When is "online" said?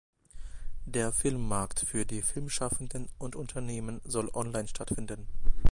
4.33-4.67